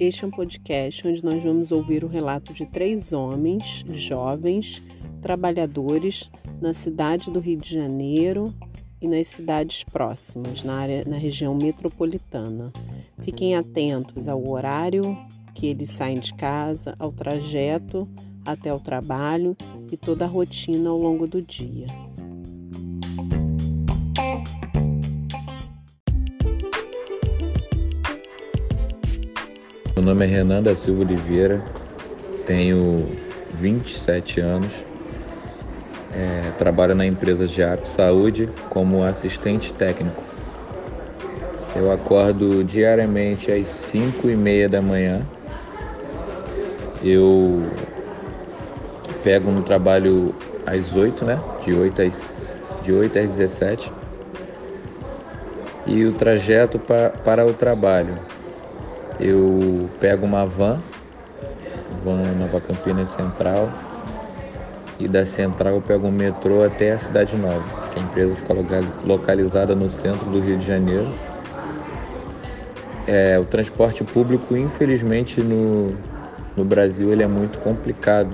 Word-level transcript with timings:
Este 0.00 0.24
é 0.24 0.26
um 0.26 0.30
podcast 0.30 1.06
onde 1.06 1.22
nós 1.22 1.42
vamos 1.42 1.70
ouvir 1.70 2.02
o 2.02 2.08
relato 2.08 2.54
de 2.54 2.64
três 2.64 3.12
homens 3.12 3.84
jovens, 3.90 4.82
trabalhadores 5.20 6.30
na 6.58 6.72
cidade 6.72 7.30
do 7.30 7.38
Rio 7.38 7.58
de 7.58 7.74
Janeiro 7.74 8.54
e 8.98 9.06
nas 9.06 9.26
cidades 9.26 9.84
próximas, 9.84 10.64
na, 10.64 10.76
área, 10.76 11.04
na 11.06 11.18
região 11.18 11.54
metropolitana. 11.54 12.72
Fiquem 13.20 13.54
atentos 13.54 14.26
ao 14.26 14.48
horário 14.48 15.16
que 15.54 15.66
eles 15.66 15.90
saem 15.90 16.18
de 16.18 16.32
casa, 16.32 16.96
ao 16.98 17.12
trajeto 17.12 18.08
até 18.46 18.72
o 18.72 18.80
trabalho 18.80 19.54
e 19.92 19.98
toda 19.98 20.24
a 20.24 20.28
rotina 20.28 20.88
ao 20.88 20.98
longo 20.98 21.26
do 21.26 21.42
dia. 21.42 21.86
Meu 30.00 30.14
nome 30.14 30.24
é 30.24 30.28
Renan 30.28 30.62
da 30.62 30.74
Silva 30.74 31.02
Oliveira, 31.02 31.62
tenho 32.46 33.06
27 33.52 34.40
anos, 34.40 34.72
é, 36.10 36.52
trabalho 36.56 36.94
na 36.94 37.04
empresa 37.04 37.46
GEAP 37.46 37.84
Saúde 37.84 38.48
como 38.70 39.04
assistente 39.04 39.74
técnico. 39.74 40.22
Eu 41.76 41.92
acordo 41.92 42.64
diariamente 42.64 43.52
às 43.52 43.68
5 43.68 44.30
e 44.30 44.36
meia 44.36 44.70
da 44.70 44.80
manhã. 44.80 45.20
Eu 47.04 47.62
pego 49.22 49.50
no 49.50 49.62
trabalho 49.62 50.34
às 50.64 50.96
8, 50.96 51.26
né? 51.26 51.38
De 51.62 51.74
8 51.74 52.00
às, 52.00 52.56
de 52.82 52.90
8 52.90 53.18
às 53.18 53.28
17. 53.36 53.92
E 55.84 56.06
o 56.06 56.14
trajeto 56.14 56.78
para, 56.78 57.10
para 57.10 57.44
o 57.44 57.52
trabalho 57.52 58.16
eu 59.20 59.90
pego 60.00 60.24
uma 60.24 60.46
van, 60.46 60.78
van 62.02 62.22
Nova 62.38 62.60
Campinas 62.60 63.10
Central, 63.10 63.70
e 64.98 65.06
da 65.06 65.24
Central 65.24 65.74
eu 65.74 65.80
pego 65.82 66.08
um 66.08 66.12
metrô 66.12 66.62
até 66.64 66.92
a 66.92 66.98
Cidade 66.98 67.36
Nova, 67.36 67.62
que 67.92 67.98
a 67.98 68.02
empresa 68.02 68.34
fica 68.34 68.54
localizada 69.04 69.74
no 69.74 69.88
centro 69.88 70.24
do 70.30 70.40
Rio 70.40 70.56
de 70.56 70.66
Janeiro. 70.66 71.06
É, 73.06 73.38
o 73.38 73.44
transporte 73.44 74.04
público, 74.04 74.56
infelizmente, 74.56 75.42
no, 75.42 75.94
no 76.56 76.64
Brasil 76.64 77.12
ele 77.12 77.22
é 77.22 77.26
muito 77.26 77.58
complicado. 77.58 78.30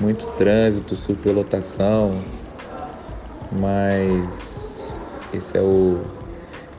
Muito 0.00 0.26
trânsito, 0.36 0.96
superlotação, 0.96 2.22
mas 3.52 5.00
esse 5.32 5.56
é 5.56 5.60
o, 5.60 6.00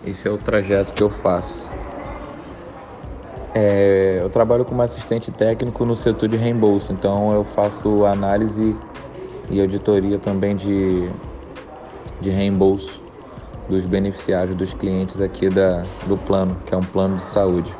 esse 0.06 0.28
é 0.28 0.32
o 0.32 0.38
trajeto 0.38 0.92
que 0.92 1.02
eu 1.02 1.10
faço. 1.10 1.72
É, 3.56 4.18
eu 4.20 4.30
trabalho 4.32 4.66
como 4.66 4.82
assistente 4.82 5.32
técnico 5.32 5.86
no 5.86 5.96
setor 5.96 6.28
de 6.28 6.36
reembolso, 6.36 6.92
então 6.92 7.32
eu 7.32 7.44
faço 7.44 8.04
análise 8.04 8.76
e 9.48 9.62
auditoria 9.62 10.18
também 10.18 10.56
de, 10.56 11.08
de 12.20 12.32
reembolso 12.32 13.04
dos 13.70 13.86
beneficiários, 13.86 14.56
dos 14.56 14.74
clientes 14.74 15.22
aqui 15.22 15.50
da, 15.50 15.86
do 16.08 16.18
plano, 16.18 16.58
que 16.66 16.74
é 16.74 16.78
um 16.78 16.84
plano 16.84 17.18
de 17.18 17.26
saúde 17.26 17.72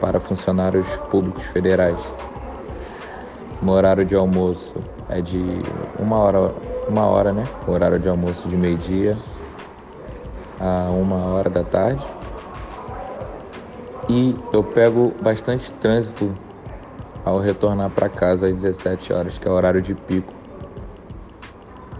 para 0.00 0.20
funcionários 0.20 0.96
públicos 1.10 1.44
federais. 1.46 2.00
O 3.60 3.68
horário 3.68 4.04
de 4.04 4.14
almoço 4.14 4.74
é 5.08 5.20
de 5.20 5.60
uma 5.98 6.18
hora, 6.18 6.54
uma 6.88 7.06
hora, 7.06 7.32
né? 7.32 7.44
Horário 7.66 7.98
de 7.98 8.08
almoço 8.08 8.48
de 8.48 8.56
meio-dia 8.56 9.18
a 10.60 10.88
uma 10.90 11.34
hora 11.34 11.50
da 11.50 11.64
tarde 11.64 12.06
e 14.08 14.36
eu 14.52 14.62
pego 14.62 15.12
bastante 15.22 15.72
trânsito 15.72 16.32
ao 17.24 17.40
retornar 17.40 17.90
para 17.90 18.08
casa 18.08 18.46
às 18.46 18.54
17 18.54 19.12
horas, 19.12 19.38
que 19.38 19.48
é 19.48 19.50
o 19.50 19.54
horário 19.54 19.82
de 19.82 19.94
pico, 19.94 20.32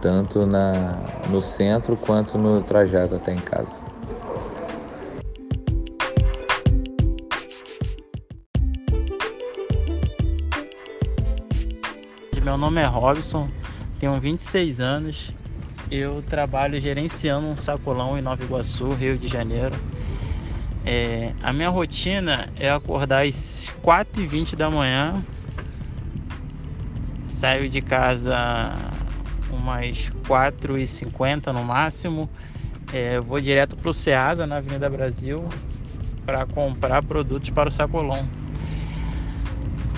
tanto 0.00 0.47
na, 0.47 0.99
no 1.31 1.43
centro 1.43 1.97
quanto 1.97 2.39
no 2.39 2.62
trajeto 2.62 3.16
até 3.16 3.33
em 3.34 3.41
casa. 3.41 3.83
Meu 12.43 12.56
nome 12.56 12.81
é 12.81 12.87
Robson, 12.87 13.49
tenho 13.99 14.19
26 14.21 14.81
anos, 14.81 15.33
eu 15.91 16.22
trabalho 16.28 16.81
gerenciando 16.81 17.49
um 17.49 17.56
sacolão 17.56 18.16
em 18.16 18.22
Nova 18.22 18.45
Iguaçu, 18.45 18.89
Rio 18.91 19.19
de 19.19 19.27
Janeiro. 19.27 19.75
É, 20.89 21.33
a 21.43 21.53
minha 21.53 21.69
rotina 21.69 22.49
é 22.55 22.71
acordar 22.71 23.27
às 23.27 23.73
4h20 23.83 24.55
da 24.55 24.71
manhã, 24.71 25.21
saio 27.27 27.69
de 27.69 27.81
casa 27.81 28.73
umas 29.51 30.13
4h50 30.29 31.53
no 31.53 31.65
máximo, 31.65 32.31
é, 32.93 33.19
vou 33.19 33.41
direto 33.41 33.77
para 33.77 33.91
o 33.91 33.93
Ceasa, 33.93 34.47
na 34.47 34.59
Avenida 34.59 34.89
Brasil, 34.89 35.49
para 36.25 36.47
comprar 36.47 37.03
produtos 37.03 37.51
para 37.51 37.69
o 37.69 37.73
Sacolão. 37.73 38.29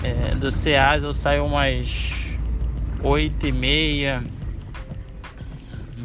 É, 0.03 0.33
do 0.33 0.49
Ceasa 0.49 1.05
eu 1.05 1.13
saio 1.13 1.45
umas 1.45 2.11
8h30, 3.03 4.25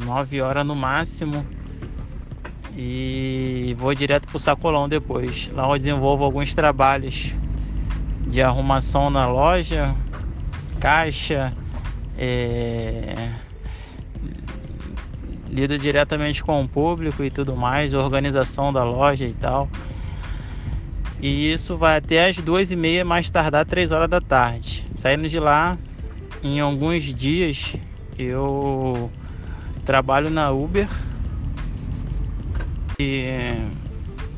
9 0.04 0.42
horas 0.42 0.66
no 0.66 0.76
máximo 0.76 1.46
e 2.76 3.74
vou 3.78 3.94
direto 3.94 4.26
para 4.26 4.36
o 4.36 4.40
sacolão 4.40 4.88
depois. 4.88 5.50
Lá 5.54 5.68
eu 5.68 5.76
desenvolvo 5.76 6.24
alguns 6.24 6.54
trabalhos 6.54 7.34
de 8.26 8.42
arrumação 8.42 9.10
na 9.10 9.28
loja, 9.28 9.94
caixa, 10.80 11.52
é... 12.18 13.30
lido 15.48 15.78
diretamente 15.78 16.42
com 16.42 16.62
o 16.62 16.68
público 16.68 17.22
e 17.22 17.30
tudo 17.30 17.56
mais, 17.56 17.94
organização 17.94 18.72
da 18.72 18.82
loja 18.82 19.24
e 19.24 19.34
tal. 19.34 19.68
E 21.20 21.52
isso 21.52 21.76
vai 21.76 21.98
até 21.98 22.26
as 22.26 22.36
duas 22.38 22.70
e 22.70 22.76
meia, 22.76 23.04
mais 23.04 23.30
tardar 23.30 23.64
três 23.64 23.92
horas 23.92 24.10
da 24.10 24.20
tarde. 24.20 24.84
Saindo 24.96 25.28
de 25.28 25.38
lá, 25.38 25.78
em 26.42 26.60
alguns 26.60 27.04
dias 27.04 27.76
eu 28.18 29.10
trabalho 29.84 30.28
na 30.28 30.50
Uber 30.50 30.88
e 32.98 33.68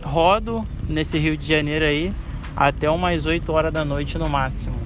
rodo 0.03 0.67
nesse 0.89 1.19
Rio 1.19 1.37
de 1.37 1.47
Janeiro 1.47 1.85
aí 1.85 2.13
até 2.57 2.89
umas 2.89 3.27
8 3.27 3.53
horas 3.53 3.73
da 3.73 3.85
noite 3.85 4.17
no 4.17 4.29
máximo. 4.29 4.77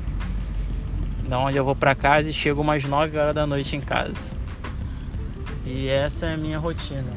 Da 1.28 1.38
onde 1.38 1.56
eu 1.56 1.64
vou 1.64 1.76
para 1.76 1.94
casa 1.94 2.28
e 2.28 2.32
chego 2.32 2.62
umas 2.62 2.82
9 2.84 3.16
horas 3.16 3.34
da 3.34 3.46
noite 3.46 3.76
em 3.76 3.80
casa. 3.80 4.34
E 5.64 5.86
essa 5.86 6.26
é 6.26 6.34
a 6.34 6.36
minha 6.36 6.58
rotina. 6.58 7.12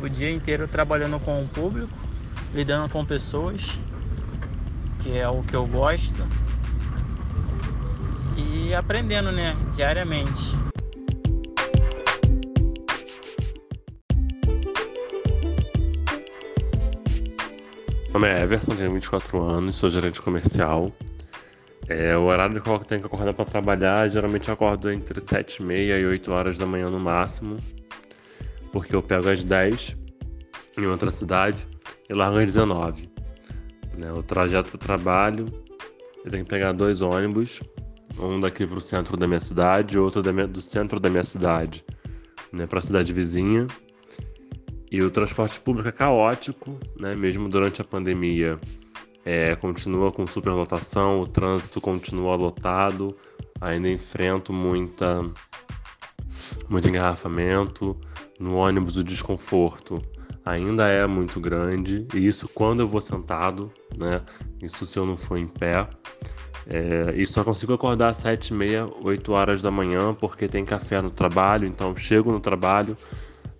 O 0.00 0.08
dia 0.08 0.30
inteiro 0.30 0.68
trabalhando 0.68 1.18
com 1.18 1.42
o 1.42 1.48
público, 1.48 1.92
lidando 2.54 2.88
com 2.88 3.04
pessoas, 3.04 3.62
que 5.00 5.18
é 5.18 5.28
o 5.28 5.42
que 5.42 5.56
eu 5.56 5.66
gosto. 5.66 6.24
E 8.36 8.72
aprendendo, 8.74 9.32
né, 9.32 9.56
diariamente. 9.74 10.63
Nome 18.14 18.28
é 18.28 18.44
Everton, 18.44 18.76
tenho 18.76 18.92
24 18.92 19.42
anos, 19.42 19.74
sou 19.74 19.90
gerente 19.90 20.22
comercial. 20.22 20.92
É, 21.88 22.16
o 22.16 22.26
horário 22.26 22.62
que 22.62 22.68
eu 22.68 22.78
tenho 22.78 23.00
que 23.00 23.08
acordar 23.08 23.34
para 23.34 23.44
trabalhar, 23.44 24.08
geralmente 24.08 24.46
eu 24.46 24.54
acordo 24.54 24.88
entre 24.88 25.20
7 25.20 25.56
e 25.56 25.62
meia 25.64 25.98
e 25.98 26.06
8 26.06 26.30
horas 26.30 26.56
da 26.56 26.64
manhã 26.64 26.88
no 26.88 27.00
máximo, 27.00 27.56
porque 28.70 28.94
eu 28.94 29.02
pego 29.02 29.28
às 29.28 29.42
10 29.42 29.96
em 30.78 30.86
outra 30.86 31.10
cidade 31.10 31.66
e 32.08 32.14
largo 32.14 32.38
às 32.38 32.46
19. 32.46 33.10
Né, 33.98 34.12
o 34.12 34.22
trajeto 34.22 34.70
para 34.70 34.76
o 34.76 34.78
trabalho, 34.78 35.46
eu 36.24 36.30
tenho 36.30 36.44
que 36.44 36.50
pegar 36.50 36.70
dois 36.70 37.00
ônibus, 37.00 37.60
um 38.20 38.38
daqui 38.38 38.64
para 38.64 38.78
o 38.78 38.80
centro 38.80 39.16
da 39.16 39.26
minha 39.26 39.40
cidade, 39.40 39.98
outro 39.98 40.22
do 40.22 40.62
centro 40.62 41.00
da 41.00 41.10
minha 41.10 41.24
cidade 41.24 41.84
né, 42.52 42.64
para 42.64 42.78
a 42.78 42.82
cidade 42.82 43.12
vizinha. 43.12 43.66
E 44.94 45.02
o 45.02 45.10
transporte 45.10 45.58
público 45.58 45.88
é 45.88 45.90
caótico, 45.90 46.78
né? 46.96 47.16
mesmo 47.16 47.48
durante 47.48 47.80
a 47.80 47.84
pandemia. 47.84 48.60
É, 49.24 49.56
continua 49.56 50.12
com 50.12 50.24
superlotação, 50.24 51.20
o 51.20 51.26
trânsito 51.26 51.80
continua 51.80 52.36
lotado, 52.36 53.16
ainda 53.60 53.88
enfrento 53.88 54.52
muita, 54.52 55.28
muito 56.68 56.86
engarrafamento. 56.86 57.98
No 58.38 58.54
ônibus, 58.54 58.96
o 58.96 59.02
desconforto 59.02 60.00
ainda 60.44 60.86
é 60.86 61.04
muito 61.08 61.40
grande, 61.40 62.06
e 62.14 62.24
isso 62.24 62.46
quando 62.46 62.78
eu 62.78 62.86
vou 62.86 63.00
sentado, 63.00 63.72
né? 63.98 64.22
Isso 64.62 64.86
se 64.86 64.96
eu 64.96 65.04
não 65.04 65.16
for 65.16 65.38
em 65.38 65.48
pé. 65.48 65.88
É, 66.68 67.12
e 67.16 67.26
só 67.26 67.42
consigo 67.42 67.72
acordar 67.72 68.10
às 68.10 68.18
7 68.18 68.50
e 68.50 68.54
meia, 68.54 68.88
8 69.02 69.32
horas 69.32 69.60
da 69.60 69.72
manhã, 69.72 70.14
porque 70.14 70.46
tem 70.46 70.64
café 70.64 71.02
no 71.02 71.10
trabalho, 71.10 71.66
então 71.66 71.96
chego 71.96 72.30
no 72.30 72.38
trabalho, 72.38 72.96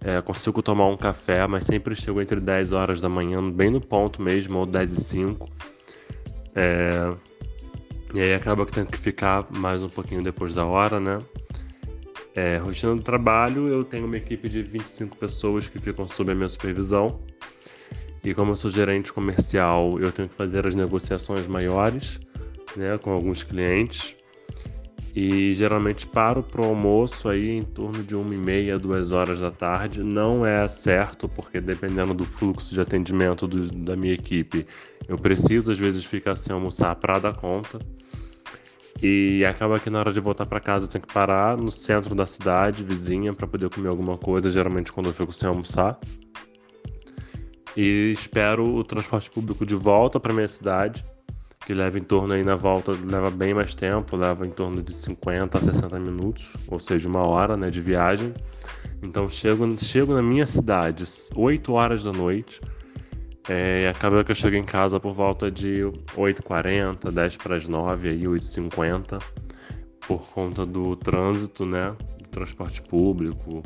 É, 0.05 0.21
consigo 0.21 0.63
tomar 0.63 0.87
um 0.87 0.99
café, 0.99 1.47
mas 1.47 1.65
sempre 1.65 1.95
chego 1.95 2.21
entre 2.21 2.39
10 2.39 2.73
horas 2.73 3.01
da 3.01 3.09
manhã, 3.09 3.51
bem 3.51 3.71
no 3.71 3.81
ponto 3.81 4.21
mesmo, 4.21 4.59
ou 4.59 4.67
10 4.67 4.93
e 4.93 5.01
5. 5.03 5.49
É, 6.55 7.11
e 8.13 8.21
aí 8.21 8.35
acaba 8.35 8.67
que 8.67 8.73
tenho 8.73 8.87
que 8.87 8.99
ficar 8.99 9.47
mais 9.51 9.83
um 9.83 9.89
pouquinho 9.89 10.23
depois 10.23 10.53
da 10.55 10.67
hora, 10.67 11.01
né? 11.01 11.19
É, 12.35 12.59
rotina 12.59 12.95
do 12.95 13.03
trabalho, 13.03 13.67
eu 13.69 13.83
tenho 13.83 14.05
uma 14.05 14.19
equipe 14.19 14.47
de 14.47 14.63
25 14.63 15.17
pessoas 15.17 15.69
que 15.69 15.79
ficam 15.79 16.07
sob 16.07 16.33
a 16.33 16.35
minha 16.35 16.49
supervisão. 16.51 17.19
E 18.23 18.35
como 18.35 18.53
eu 18.53 18.57
sou 18.57 18.71
gerente 18.71 19.11
comercial, 19.11 19.99
eu 19.99 20.13
tenho 20.13 20.29
que 20.29 20.35
fazer 20.35 20.67
as 20.67 20.75
negociações 20.75 21.47
maiores 21.47 22.21
né, 22.77 22.99
com 22.99 23.11
alguns 23.11 23.43
clientes. 23.43 24.15
E 25.15 25.55
geralmente 25.55 26.07
paro 26.07 26.43
para 26.43 26.61
o 26.61 26.65
almoço 26.65 27.29
aí 27.29 27.51
em 27.51 27.63
torno 27.63 28.03
de 28.03 28.17
uma 28.17 28.35
e 28.35 28.37
meia, 28.37 28.79
duas 28.79 29.13
horas 29.13 29.41
da 29.41 29.51
tarde. 29.51 30.03
Não 30.03 30.45
é 30.45 30.67
certo, 30.67 31.29
porque 31.29 31.61
dependendo 31.61 32.13
do 32.13 32.25
fluxo 32.25 32.75
de 32.75 32.81
atendimento 32.81 33.47
do, 33.47 33.69
da 33.69 33.95
minha 33.95 34.15
equipe, 34.15 34.67
eu 35.07 35.17
preciso 35.17 35.71
às 35.71 35.79
vezes 35.79 36.05
ficar 36.05 36.35
sem 36.35 36.53
almoçar 36.53 36.97
para 36.97 37.21
dar 37.21 37.35
conta. 37.35 37.79
E 39.01 39.45
acaba 39.45 39.79
que 39.79 39.89
na 39.89 40.01
hora 40.01 40.13
de 40.13 40.19
voltar 40.19 40.47
para 40.47 40.59
casa 40.59 40.87
eu 40.87 40.91
tenho 40.91 41.07
que 41.07 41.13
parar 41.13 41.57
no 41.57 41.71
centro 41.71 42.15
da 42.15 42.27
cidade, 42.27 42.83
vizinha, 42.83 43.33
para 43.33 43.47
poder 43.47 43.69
comer 43.69 43.89
alguma 43.89 44.19
coisa, 44.19 44.51
geralmente 44.51 44.93
quando 44.93 45.07
eu 45.07 45.13
fico 45.13 45.33
sem 45.33 45.49
almoçar 45.49 45.99
e 47.77 48.13
espero 48.13 48.75
o 48.75 48.85
transporte 48.85 49.31
público 49.31 49.67
de 49.67 49.75
volta 49.75 50.21
para 50.21 50.33
minha 50.33 50.49
cidade, 50.49 51.05
que 51.65 51.73
leva 51.73 51.99
em 51.99 52.03
torno 52.03 52.35
aí 52.35 52.45
na 52.45 52.57
volta, 52.57 52.93
leva 52.93 53.31
bem 53.31 53.55
mais 53.55 53.75
tempo, 53.75 54.17
leva 54.17 54.47
em 54.47 54.51
torno 54.51 54.83
de 54.83 54.95
50 54.95 55.59
a 55.59 55.61
60 55.61 55.99
minutos, 55.99 56.55
ou 56.69 56.79
seja, 56.79 57.09
uma 57.09 57.27
hora 57.27 57.57
né, 57.57 57.71
de 57.71 57.81
viagem. 57.81 58.35
Então 59.03 59.29
chego, 59.29 59.67
chego 59.79 60.15
na 60.15 60.23
minha 60.23 60.47
cidade 60.47 61.05
8 61.35 61.73
horas 61.73 62.05
da 62.05 62.13
noite 62.13 62.61
é, 63.49 63.83
e 63.83 63.87
acaba 63.87 64.25
que 64.25 64.31
eu 64.31 64.35
chego 64.35 64.57
em 64.57 64.65
casa 64.65 64.99
por 64.99 65.15
volta 65.15 65.51
de 65.51 65.83
8h40, 66.17 67.11
10 67.11 67.37
para 67.37 67.57
as 67.57 67.69
9, 67.69 68.09
aí 68.09 68.23
8h50, 68.23 69.23
por 70.07 70.23
conta 70.31 70.65
do 70.65 70.97
trânsito, 70.97 71.67
né? 71.67 71.95
Do 72.19 72.29
transporte 72.29 72.81
público, 72.83 73.63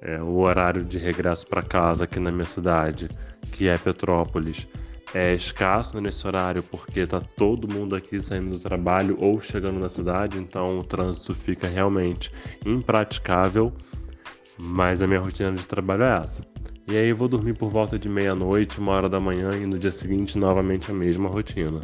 é, 0.00 0.20
o 0.22 0.38
horário 0.38 0.84
de 0.84 0.98
regresso 0.98 1.46
para 1.46 1.62
casa 1.62 2.04
aqui 2.04 2.18
na 2.18 2.30
minha 2.30 2.46
cidade, 2.46 3.08
que 3.52 3.68
é 3.68 3.76
Petrópolis, 3.76 4.66
é 5.14 5.34
escasso 5.34 6.00
nesse 6.00 6.26
horário 6.26 6.62
porque 6.62 7.06
tá 7.06 7.20
todo 7.36 7.72
mundo 7.72 7.96
aqui 7.96 8.20
saindo 8.20 8.50
do 8.50 8.58
trabalho 8.58 9.16
ou 9.20 9.40
chegando 9.40 9.78
na 9.78 9.88
cidade, 9.88 10.38
então 10.38 10.78
o 10.78 10.84
trânsito 10.84 11.34
fica 11.34 11.66
realmente 11.66 12.30
impraticável. 12.64 13.72
Mas 14.60 15.00
a 15.02 15.06
minha 15.06 15.20
rotina 15.20 15.52
de 15.52 15.66
trabalho 15.66 16.02
é 16.02 16.16
essa. 16.16 16.42
E 16.90 16.96
aí 16.96 17.08
eu 17.08 17.16
vou 17.16 17.28
dormir 17.28 17.54
por 17.54 17.70
volta 17.70 17.98
de 17.98 18.08
meia-noite, 18.08 18.80
uma 18.80 18.92
hora 18.92 19.08
da 19.08 19.20
manhã 19.20 19.50
e 19.52 19.66
no 19.66 19.78
dia 19.78 19.92
seguinte 19.92 20.36
novamente 20.36 20.90
a 20.90 20.94
mesma 20.94 21.28
rotina. 21.28 21.80